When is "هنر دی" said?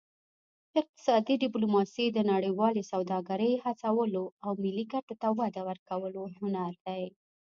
6.37-7.03